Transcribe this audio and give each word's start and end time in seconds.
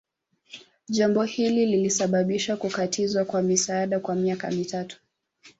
Jambo 0.87 1.23
hili 1.23 1.65
lilisababisha 1.65 2.57
kukatizwa 2.57 3.25
kwa 3.25 3.41
misaada 3.41 3.99
kwa 3.99 4.15
miaka 4.15 4.51
mitatu 4.51 4.99